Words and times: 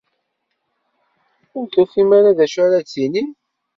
Ur 1.57 1.65
tufim 1.73 2.09
ara 2.17 2.37
d 2.37 2.39
acu 2.45 2.59
ara 2.65 2.79
d-tinim. 2.83 3.29